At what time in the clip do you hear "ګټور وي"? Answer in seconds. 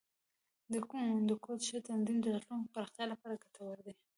3.43-3.93